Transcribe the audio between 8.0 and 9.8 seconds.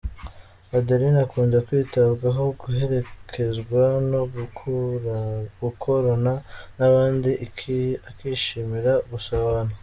akishimira gusabana.